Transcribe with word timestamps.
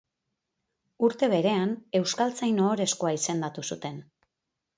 Urte 1.07 1.29
berean 1.33 1.75
Euskaltzain 1.99 2.63
Ohorezkoa 2.69 3.13
izendatu 3.19 3.67
zuten. 3.71 4.03